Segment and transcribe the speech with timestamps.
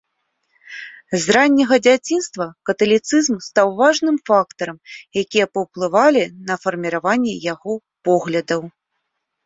[1.25, 4.77] З ранняга дзяцінства каталіцызм стаў важным фактарам,
[5.25, 7.73] якія паўплывалі на фарміраванне яго
[8.09, 8.61] поглядаў.